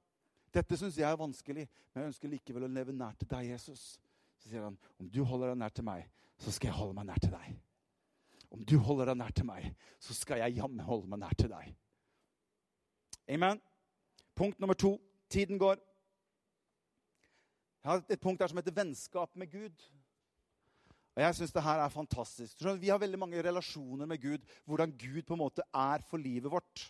[0.57, 3.97] Dette syns jeg er vanskelig, men jeg ønsker likevel å leve nær til deg, Jesus.
[4.41, 6.07] Så sier han, om du holder deg nær til meg,
[6.41, 7.57] så skal jeg holde meg nær til deg.
[8.55, 9.67] Om du holder deg nær til meg,
[10.01, 11.75] så skal jeg jammen holde meg nær til deg.
[13.35, 13.61] Amen.
[14.37, 14.95] Punkt nummer to.
[15.29, 15.77] Tiden går.
[17.83, 19.87] Jeg har et punkt der som heter vennskap med Gud.
[21.17, 22.61] Og jeg synes det her er fantastisk.
[22.79, 24.45] Vi har veldig mange relasjoner med Gud.
[24.65, 26.87] Hvordan Gud på en måte er for livet vårt.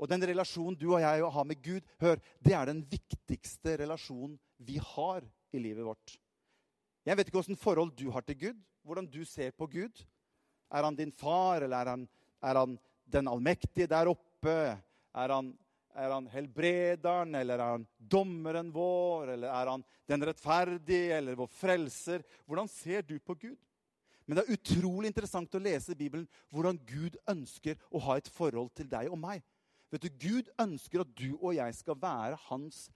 [0.00, 4.38] Og den relasjonen du og jeg har med Gud, hør, det er den viktigste relasjonen
[4.62, 6.16] vi har i livet vårt.
[7.06, 10.04] Jeg vet ikke åssen forhold du har til Gud, hvordan du ser på Gud.
[10.72, 12.06] Er han din far, eller er han,
[12.42, 12.78] er han
[13.12, 14.54] den allmektige der oppe?
[15.12, 15.52] Er han,
[15.94, 19.34] er han helbrederen, eller er han dommeren vår?
[19.34, 22.24] Eller er han den rettferdige, eller vår frelser?
[22.46, 23.58] Hvordan ser du på Gud?
[24.26, 28.30] Men det er utrolig interessant å lese i Bibelen hvordan Gud ønsker å ha et
[28.30, 29.42] forhold til deg og meg.
[29.92, 32.86] Vet du, Gud ønsker at du og jeg skal være hans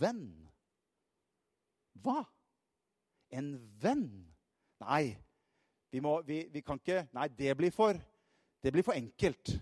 [0.00, 0.26] venn.
[2.02, 2.24] Hva?
[3.30, 4.08] En venn?
[4.82, 5.14] Nei,
[5.92, 7.98] vi, må, vi, vi, kan ikke Nei, det blir for
[8.60, 9.54] det blir for enkelt.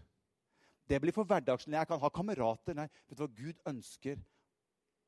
[0.88, 1.76] Det blir for hverdagslig.
[1.76, 2.74] Jeg kan ha kamerater.
[2.74, 3.28] Nei, vet du hva?
[3.30, 4.18] Gud ønsker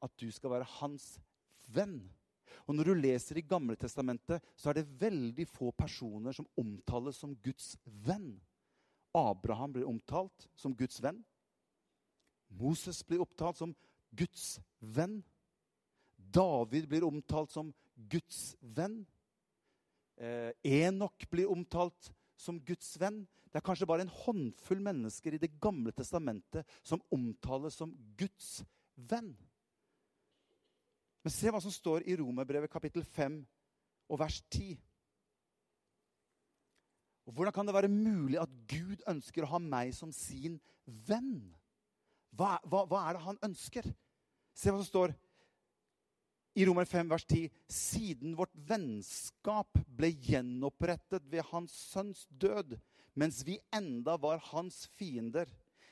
[0.05, 1.17] at du skal være hans
[1.75, 1.99] venn.
[2.69, 7.19] Og Når du leser i Gamle Testamentet, så er det veldig få personer som omtales
[7.19, 7.73] som Guds
[8.07, 8.37] venn.
[9.17, 11.19] Abraham blir omtalt som Guds venn.
[12.51, 13.75] Moses blir opptalt som
[14.11, 15.21] Guds venn.
[16.17, 19.05] David blir omtalt som Guds venn.
[20.17, 23.23] Eh, Enok blir omtalt som Guds venn.
[23.51, 28.61] Det er kanskje bare en håndfull mennesker i Det gamle testamentet som omtales som Guds
[28.95, 29.33] venn.
[31.21, 33.41] Men se hva som står i Romerbrevet kapittel 5
[34.11, 34.79] og vers 10.
[37.27, 41.53] Og Hvordan kan det være mulig at Gud ønsker å ha meg som sin venn?
[42.37, 43.89] Hva, hva, hva er det han ønsker?
[44.55, 45.15] Se hva som står
[46.59, 52.77] i Romer 5, vers 10.: Siden vårt vennskap ble gjenopprettet ved hans sønns død,
[53.15, 55.51] mens vi enda var hans fiender,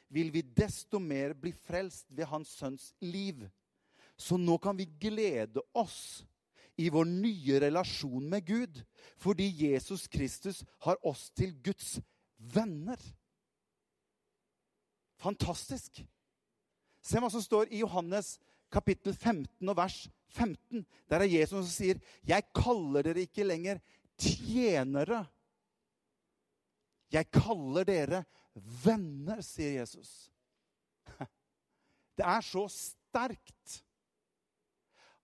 [0.09, 3.47] vil vi desto mer bli frelst ved hans sønns liv.
[4.19, 6.25] Så nå kan vi glede oss
[6.79, 8.83] i vår nye relasjon med Gud,
[9.19, 11.99] fordi Jesus Kristus har oss til Guds
[12.39, 12.99] venner.
[15.19, 16.03] Fantastisk.
[17.09, 18.35] Se hva som står i Johannes
[18.73, 20.03] kapittel 15 og vers
[20.37, 20.85] 15.
[21.09, 23.81] Der er Jesus som sier, 'Jeg kaller dere ikke lenger
[24.19, 25.27] tjenere.'
[27.11, 28.25] 'Jeg kaller dere
[28.85, 30.31] venner', sier Jesus.
[32.19, 33.83] Det er så sterkt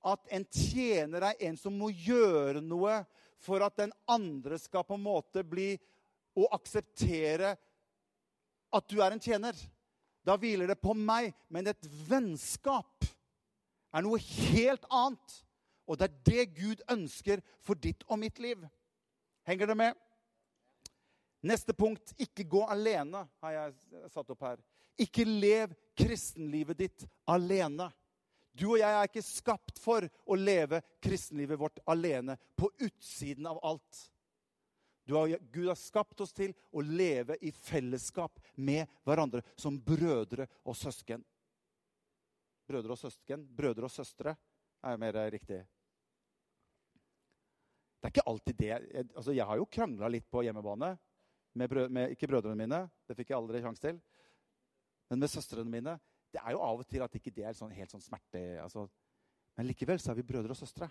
[0.04, 3.04] at en tjener er en som må gjøre noe
[3.36, 5.74] for at den andre skal på en måte bli
[6.36, 7.56] og akseptere
[8.72, 9.52] at du er en tjener.
[10.24, 13.04] Da hviler det på meg, men et vennskap
[13.94, 15.40] er noe helt annet.
[15.84, 18.62] Og det er det Gud ønsker for ditt og mitt liv.
[19.44, 19.98] Henger det med?
[21.44, 24.62] Neste punkt ikke gå alene, har jeg satt opp her.
[24.96, 27.90] Ikke lev kristenlivet ditt alene.
[28.56, 33.60] Du og jeg er ikke skapt for å leve kristenlivet vårt alene, på utsiden av
[33.66, 34.04] alt.
[35.10, 40.76] Har, Gud har skapt oss til å leve i fellesskap med hverandre som brødre og
[40.78, 41.24] søsken.
[42.64, 43.44] Brødre og søsken.
[43.44, 44.36] Brødre og søstre
[44.84, 45.60] er mer riktig.
[48.00, 48.70] Det er ikke alltid det.
[48.70, 50.90] Jeg, altså, jeg har jo krangla litt på hjemmebane.
[51.54, 54.00] Med, brød, med, ikke brødrene mine, det fikk jeg aldri sjanse til.
[55.08, 55.94] Men med søstrene mine.
[56.34, 58.42] Det er jo av og til at ikke det er sånn, helt sånn smerte.
[58.60, 58.88] Altså.
[59.54, 60.88] Men likevel så er vi brødre og søstre.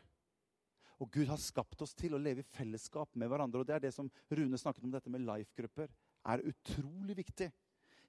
[1.01, 3.61] Og Gud har skapt oss til å leve i fellesskap med hverandre.
[3.61, 5.89] Og det er det som Rune snakket om, dette med life-grupper.
[6.25, 7.49] er utrolig viktig.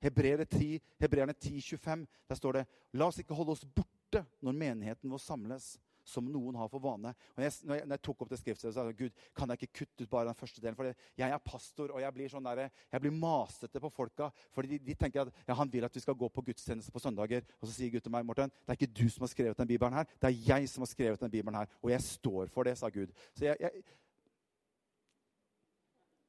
[0.04, 5.10] Hebreerne 10, 10, 25, der står det La oss ikke holde oss borte når menigheten
[5.10, 7.14] vår samles, som noen har for vane.
[7.34, 9.62] Og jeg, når, jeg, når jeg tok opp det skriftstedet, sa jeg Gud, kan jeg
[9.62, 10.76] ikke kutte ut bare den første delen?
[10.78, 14.30] For jeg er pastor, og jeg blir sånn der, jeg blir masete på folka.
[14.54, 17.02] For de, de, tenker at ja, han vil at vi skal gå på gudstjeneste på
[17.02, 17.46] søndager.
[17.60, 19.72] Og så sier Gud til meg, Morten, det er ikke du som har skrevet den
[19.74, 21.76] bibelen her, det er jeg som har skrevet den bibelen her.
[21.82, 23.12] Og jeg står for det, sa Gud.
[23.32, 23.84] Så jeg, jeg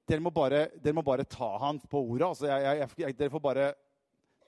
[0.06, 2.28] dere må, bare, dere må bare, ta han på ordet.
[2.28, 3.72] Altså, jeg, jeg, dere får bare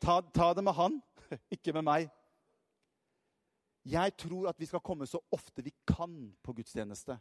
[0.01, 0.99] ta, ta, det med han,
[1.55, 2.11] ikke med meg.
[3.87, 7.15] Jeg tror at vi skal komme så ofte vi kan på gudstjeneste.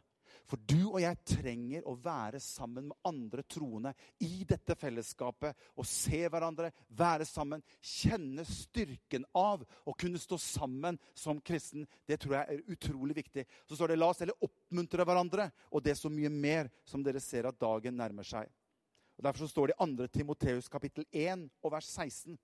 [0.47, 5.55] For du og jeg trenger å være sammen med andre troende i dette fellesskapet.
[5.79, 11.87] Og se hverandre, være sammen, kjenne styrken av å kunne stå sammen som kristen.
[12.07, 13.47] Det tror jeg er utrolig viktig.
[13.67, 17.03] Så står det la oss heller oppmuntre hverandre, og det er så mye mer som
[17.05, 18.51] dere ser at dagen nærmer seg.
[19.17, 20.07] Og Derfor så står det i 2.
[20.13, 22.37] Timoteus kapittel 1 og vers 16.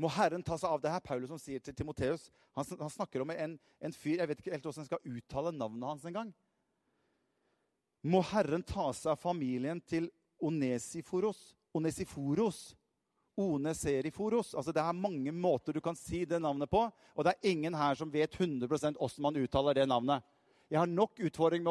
[0.00, 1.02] må Herren ta seg av det her.
[1.04, 2.28] Paulus som sier til Timoteus.
[2.56, 5.52] Han, han, snakker om en, en, fyr Jeg vet ikke helt hvordan jeg skal uttale
[5.56, 6.32] navnet hans engang.
[8.08, 10.08] Må Herren ta seg av familien til
[10.40, 11.50] Onesiforos.
[11.76, 12.62] Onesiforos.
[13.40, 14.54] Oneseriforos.
[14.54, 16.86] Altså, det er mange måter du kan si det navnet på.
[17.14, 20.24] Og det er ingen her som vet 100 hvordan man uttaler det navnet.
[20.70, 21.66] Jeg har nok utfordring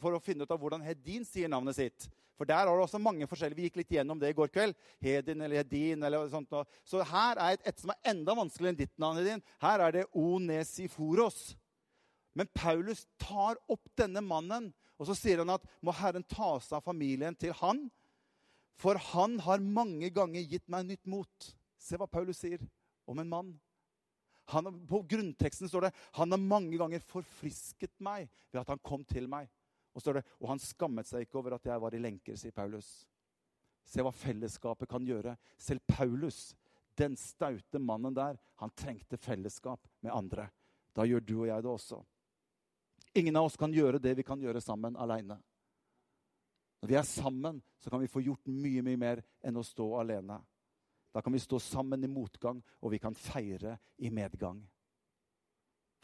[0.00, 2.08] for å finne ut av hvordan Hedin sier navnet sitt.
[2.38, 3.58] For der har det også mange forskjellige.
[3.58, 4.76] Vi gikk litt gjennom det i går kveld.
[5.02, 6.54] Hedin eller Hedin eller sånt.
[6.86, 9.42] Så her er et, et som er enda vanskeligere enn ditt navn, Hedin.
[9.60, 11.56] Her er det Onesiforos.
[12.38, 16.78] Men Paulus tar opp denne mannen, og så sier han at må Herren ta seg
[16.78, 17.88] av familien til han,
[18.78, 21.50] for han har mange ganger gitt meg nytt mot.
[21.82, 22.62] Se hva Paulus sier
[23.10, 23.56] om en mann.
[24.48, 29.04] Han, på grunnteksten står det han har mange ganger forfrisket meg ved at han kom
[29.08, 29.48] til meg.
[29.92, 32.88] Og, det, og han skammet seg ikke over at jeg var i lenker, sier Paulus.
[33.88, 35.34] Se hva fellesskapet kan gjøre.
[35.58, 36.52] Selv Paulus,
[36.98, 40.48] den staute mannen der, han trengte fellesskap med andre.
[40.94, 42.00] Da gjør du og jeg det også.
[43.18, 45.38] Ingen av oss kan gjøre det vi kan gjøre sammen aleine.
[46.78, 49.88] Når vi er sammen, så kan vi få gjort mye, mye mer enn å stå
[49.98, 50.38] alene.
[51.14, 54.60] Da kan vi stå sammen i motgang, og vi kan feire i medgang.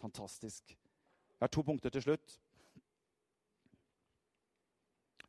[0.01, 0.69] Fantastisk.
[0.71, 2.41] Jeg har to punkter til slutt.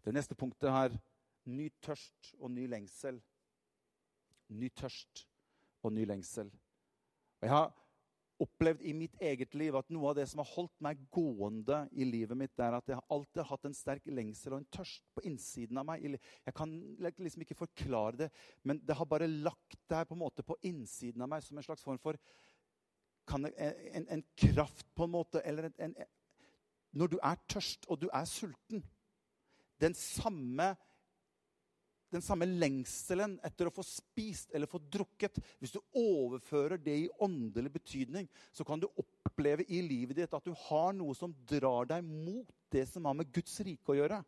[0.06, 0.98] Det neste punktet er
[1.46, 3.18] ny tørst og ny lengsel.
[4.50, 5.26] Ny tørst
[5.84, 6.52] og ny lengsel.
[7.42, 7.74] Og jeg har
[8.41, 12.08] opplevd i mitt eget liv at noe av det som har holdt meg gående i
[12.08, 15.24] livet mitt, er at jeg alltid har hatt en sterk lengsel og en tørst på
[15.30, 16.04] innsiden av meg.
[16.04, 18.30] Jeg kan liksom ikke forklare det,
[18.63, 21.67] men det har bare lagt der på en måte på innsiden av meg som en
[21.67, 22.24] slags form for det,
[23.26, 25.41] en, en, kraft, på en måte.
[25.41, 25.95] Eller en, en,
[26.93, 28.84] Når du er tørst, og du er sulten
[29.82, 30.76] Den samme
[32.13, 37.10] den samme lengselen etter å få spist eller få drukket Hvis du overfører det i
[37.24, 41.89] åndelig betydning, så kan du oppleve i livet ditt at du har noe som drar
[41.89, 44.22] deg mot det som har med Guds rike å gjøre.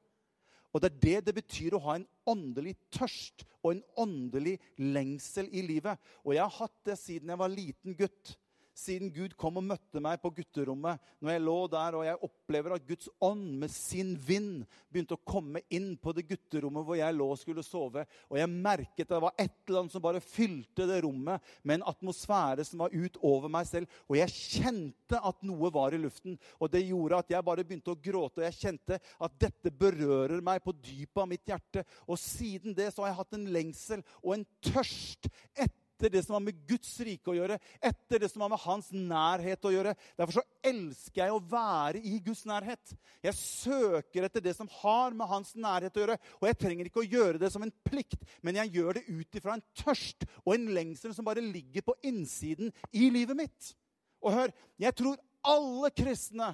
[0.76, 5.48] Og Det er det det betyr å ha en åndelig tørst og en åndelig lengsel
[5.50, 5.98] i livet.
[6.26, 8.36] Og jeg har hatt det siden jeg var liten gutt
[8.78, 11.02] siden Gud kom og møtte meg på gutterommet.
[11.24, 15.24] Når jeg lå der og jeg opplever at Guds ånd med sin vind begynte å
[15.28, 18.06] komme inn på det gutterommet hvor jeg lå og skulle sove.
[18.30, 21.80] Og jeg merket at det var et eller annet som bare fylte det rommet med
[21.80, 23.98] en atmosfære som var ut over meg selv.
[24.08, 26.38] Og jeg kjente at noe var i luften.
[26.62, 28.44] Og det gjorde at jeg bare begynte å gråte.
[28.44, 31.86] Og jeg kjente at dette berører meg på dypet av mitt hjerte.
[32.06, 36.24] Og siden det så har jeg hatt en lengsel og en tørst etter etter det
[36.24, 39.72] som har med Guds rike å gjøre, etter det som har med hans nærhet å
[39.74, 39.96] gjøre.
[40.18, 42.94] Derfor så elsker jeg å være i Guds nærhet.
[43.26, 46.20] Jeg søker etter det som har med hans nærhet å gjøre.
[46.38, 49.42] Og jeg trenger ikke å gjøre det som en plikt, men jeg gjør det ut
[49.42, 53.74] ifra en tørst og en lengsel som bare ligger på innsiden i livet mitt.
[54.22, 56.54] Og hør, jeg tror alle kristne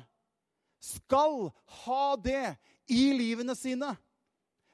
[0.83, 1.49] skal
[1.83, 2.55] ha det
[2.91, 3.91] i livene sine.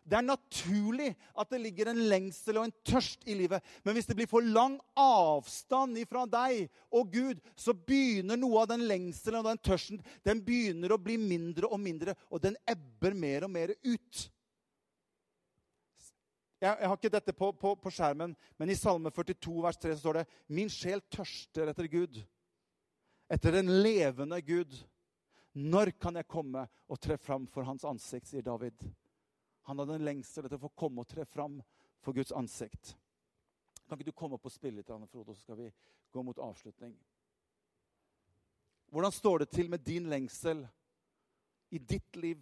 [0.09, 3.61] Det er naturlig at det ligger en lengsel og en tørst i livet.
[3.85, 8.71] Men hvis det blir for lang avstand ifra deg og Gud, så begynner noe av
[8.71, 13.13] den lengselen og den tørsten den begynner å bli mindre og mindre, og den ebber
[13.13, 14.25] mer og mer ut.
[16.59, 19.93] Jeg, jeg har ikke dette på, på, på, skjermen, men i Salme 42 vers 3
[19.93, 22.17] så står det Min sjel tørster etter Gud,
[23.31, 24.73] etter den levende Gud.
[25.53, 28.75] Når kan jeg komme og tre fram for hans ansikt, sier David.
[29.69, 31.59] Han hadde en lengsel etter å få komme og tre fram
[32.01, 32.95] for Guds ansikt.
[33.85, 35.67] Kan ikke du komme opp og spille litt, Frode, så skal vi
[36.09, 36.95] gå mot avslutning?
[38.89, 40.63] Hvordan står det til med din lengsel
[41.69, 42.41] i ditt liv?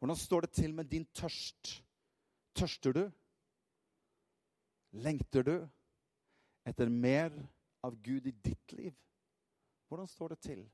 [0.00, 1.74] Hvordan står det til med din tørst?
[2.56, 3.02] Tørster du?
[4.96, 5.56] Lengter du
[6.64, 7.36] etter mer
[7.84, 8.96] av Gud i ditt liv?
[9.92, 10.64] Hvordan står det til?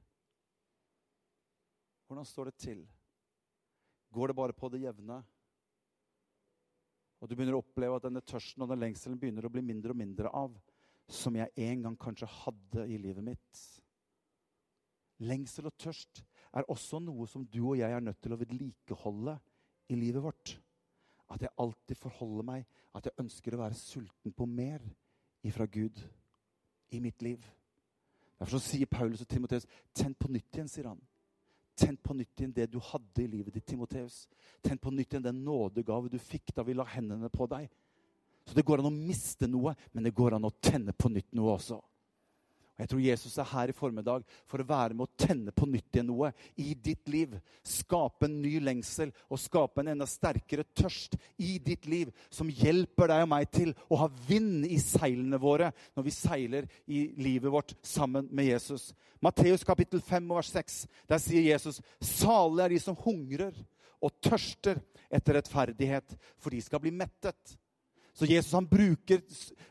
[2.07, 2.87] Hvordan står det til?
[4.15, 5.19] Går det bare på det jevne.
[7.19, 9.95] Og du begynner å oppleve at denne tørsten og den lengselen begynner å bli mindre
[9.95, 10.55] og mindre av.
[11.09, 13.63] Som jeg en gang kanskje hadde i livet mitt.
[15.25, 16.23] Lengsel og tørst
[16.55, 19.35] er også noe som du og jeg er nødt til å vedlikeholde
[19.91, 20.55] i livet vårt.
[21.29, 24.85] At jeg alltid forholder meg, at jeg ønsker å være sulten på mer
[25.45, 26.01] ifra Gud
[26.95, 27.43] i mitt liv.
[28.39, 31.01] Derfor sier Paulus og Timoteus, 'Tenn på nytt igjen', sier han.
[31.79, 34.25] Tenn på nytt igjen det du hadde i livet ditt, Timoteus.
[34.65, 37.69] Tenn på nytt igjen den nådegave du fikk da vi la hendene på deg.
[38.49, 41.31] Så det går an å miste noe, men det går an å tenne på nytt
[41.37, 41.79] noe også.
[42.79, 45.67] Og Jeg tror Jesus er her i formiddag for å være med å tenne på
[45.67, 46.29] nytt igjen noe
[46.63, 47.33] i ditt liv.
[47.67, 53.11] Skape en ny lengsel og skape en enda sterkere tørst i ditt liv, som hjelper
[53.11, 57.51] deg og meg til å ha vind i seilene våre når vi seiler i livet
[57.51, 58.93] vårt sammen med Jesus.
[59.19, 60.81] Matteus kapittel 5 vers 6.
[61.11, 63.59] Der sier Jesus.: Salige er de som hungrer
[63.99, 64.79] og tørster
[65.11, 67.59] etter rettferdighet, for de skal bli mettet.
[68.19, 69.21] Så Jesus han bruker,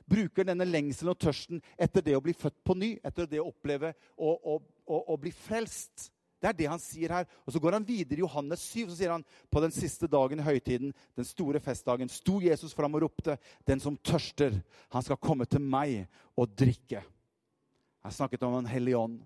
[0.08, 3.50] bruker, denne lengselen og tørsten etter det å bli født på ny, etter det å
[3.50, 6.06] oppleve å, bli frelst.
[6.40, 7.28] Det er det han sier her.
[7.44, 8.86] Og Så går han videre i Johannes 7.
[8.86, 12.96] Så sier han på den siste dagen i høytiden, den store festdagen, sto Jesus fram
[12.96, 13.36] og ropte,
[13.66, 14.64] 'Den som tørster,
[14.96, 19.20] han skal komme til meg og drikke.' Jeg snakket om Den hellige ånd.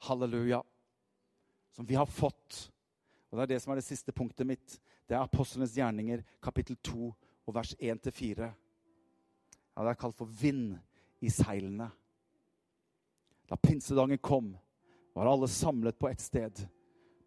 [0.00, 0.62] Halleluja.
[1.70, 2.72] Som vi har fått.
[3.30, 4.80] Og Det er det som er det siste punktet mitt.
[5.08, 7.14] Det er apostlenes gjerninger, kapittel 2
[7.48, 8.48] og vers 1-4.
[8.48, 10.76] Ja, det er kalt for vind
[11.24, 11.88] i seilene.
[13.48, 14.52] Da pinsedagen kom,
[15.16, 16.60] var alle samlet på ett sted.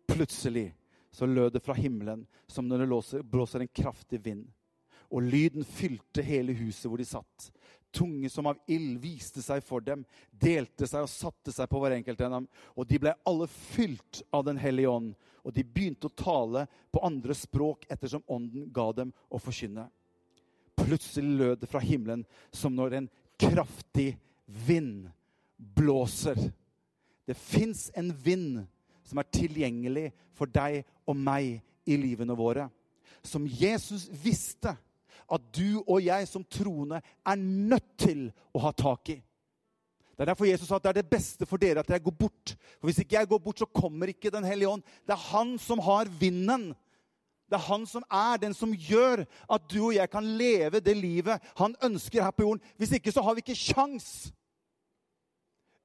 [0.07, 0.69] Plutselig
[1.11, 4.45] så lød det fra himmelen som når det blåser en kraftig vind.
[5.11, 7.49] Og lyden fylte hele huset hvor de satt.
[7.91, 11.97] Tunge som av ild viste seg for dem, delte seg og satte seg på hver
[11.97, 12.45] enkelt av dem.
[12.80, 15.09] Og de ble alle fylt av Den hellige ånd,
[15.43, 19.89] og de begynte å tale på andre språk ettersom ånden ga dem å forkynne.
[20.82, 23.09] Plutselig lød det fra himmelen som når en
[23.39, 24.15] kraftig
[24.45, 25.07] vind
[25.57, 26.38] blåser.
[27.27, 28.61] Det fins en vind
[29.07, 32.67] som er tilgjengelig for deg og meg i livene våre.
[33.23, 34.73] Som Jesus visste
[35.32, 39.19] at du og jeg som troende er nødt til å ha tak i.
[40.11, 42.13] Det er derfor Jesus sa at det er det beste for dere at jeg går
[42.13, 42.53] bort.
[42.77, 44.84] For Hvis ikke jeg går bort, så kommer ikke Den hellige ånd.
[45.07, 46.75] Det er han som har vinden.
[47.52, 50.93] Det er han som er den som gjør at du og jeg kan leve det
[50.95, 52.62] livet han ønsker her på jorden.
[52.80, 54.32] Hvis ikke så har vi ikke kjangs.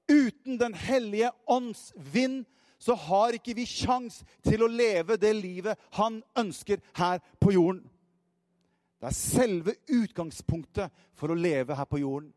[0.07, 2.45] Uten Den hellige ånds vind
[2.79, 7.83] så har ikke vi kjangs til å leve det livet han ønsker her på jorden.
[9.01, 12.31] Det er selve utgangspunktet for å leve her på jorden.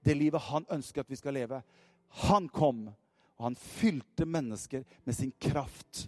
[0.00, 1.60] Det livet han ønsker at vi skal leve.
[2.24, 2.86] Han kom,
[3.36, 6.06] og han fylte mennesker med sin kraft.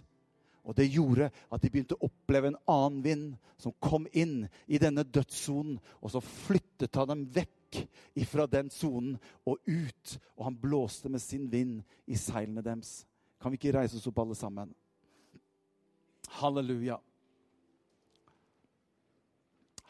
[0.63, 3.25] Og det gjorde at de begynte å oppleve en annen vind
[3.59, 5.75] som kom inn i denne dødssonen.
[5.99, 7.81] Og så flyttet han dem vekk
[8.19, 9.17] ifra den sonen
[9.49, 10.15] og ut.
[10.37, 13.01] Og han blåste med sin vind i seilene deres.
[13.43, 14.71] Kan vi ikke reise oss opp, alle sammen?
[16.39, 16.95] Halleluja.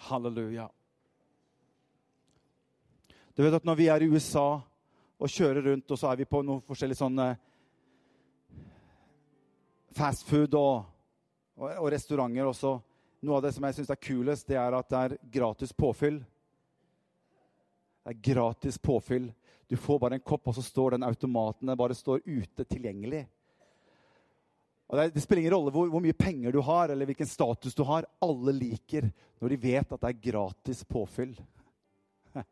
[0.10, 0.68] Halleluja.
[3.34, 4.48] Du vet at når vi er i USA
[5.22, 7.28] og kjører rundt, og så er vi på noen forskjellige sånne
[9.96, 10.84] fastfood og,
[11.60, 12.74] og, og, restauranter også.
[13.24, 16.20] Noe av det som jeg syns er kulest, det er at det er gratis påfyll.
[18.04, 19.30] Det er gratis påfyll.
[19.70, 23.24] Du får bare en kopp, og så står den automaten den bare står ute tilgjengelig.
[24.92, 27.74] Og det, det, spiller ingen rolle hvor, hvor, mye penger du har, eller hvilken status
[27.74, 28.06] du har.
[28.22, 29.08] Alle liker
[29.40, 31.32] når de vet at det er gratis påfyll.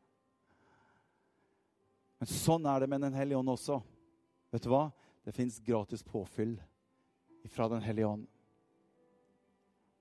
[2.17, 3.81] Men sånn er det med Den hellige ånd også.
[4.55, 4.87] Vet du hva?
[5.27, 6.55] Det fins gratis påfyll
[7.49, 8.27] fra Den hellige ånd.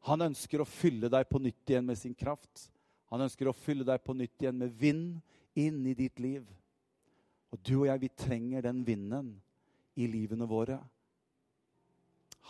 [0.08, 2.70] Han ønsker å fylle deg på nytt igjen med sin kraft.
[3.12, 5.20] Han ønsker å fylle deg på nytt igjen med vind
[5.58, 6.46] inn i ditt liv.
[7.50, 9.34] Og du og jeg, vi trenger den vinden
[9.98, 10.78] i livene våre.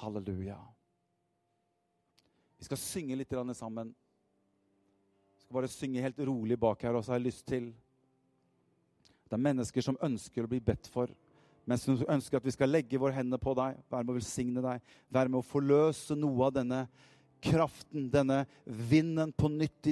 [0.02, 0.58] Halleluja.
[2.60, 3.94] Vi skal synge litt sammen.
[5.34, 7.72] Vi skal bare synge helt rolig bak her, og så har jeg lyst til
[9.30, 11.10] Det er mennesker som ønsker å bli bedt for
[11.70, 14.62] men hun ønsker at vi skal legge våre hender på deg, være med å velsigne
[14.64, 16.80] deg, være med å forløse noe av denne
[17.40, 19.86] kraften, denne vinden på nytt